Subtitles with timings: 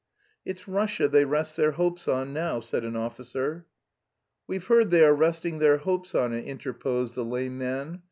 [0.45, 3.67] "It's Russia they rest their hopes on now," said an officer.
[4.47, 7.99] "We've heard they are resting their hopes on it," interposed the lame man.